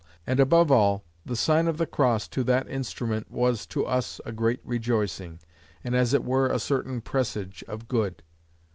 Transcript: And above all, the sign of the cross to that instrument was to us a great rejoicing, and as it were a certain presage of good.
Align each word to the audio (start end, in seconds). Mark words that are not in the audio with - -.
And 0.25 0.39
above 0.39 0.71
all, 0.71 1.03
the 1.27 1.35
sign 1.35 1.67
of 1.67 1.77
the 1.77 1.85
cross 1.85 2.27
to 2.29 2.43
that 2.45 2.67
instrument 2.67 3.29
was 3.29 3.67
to 3.67 3.85
us 3.85 4.19
a 4.25 4.31
great 4.31 4.59
rejoicing, 4.63 5.39
and 5.83 5.95
as 5.95 6.11
it 6.15 6.23
were 6.23 6.47
a 6.49 6.57
certain 6.57 7.01
presage 7.01 7.63
of 7.67 7.87
good. 7.87 8.23